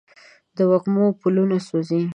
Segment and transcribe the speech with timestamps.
[0.57, 2.01] د وږمو پلونه سوزي